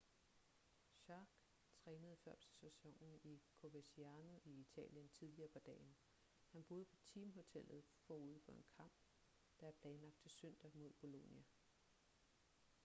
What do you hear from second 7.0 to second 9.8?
teamhotellet forud for en kamp der er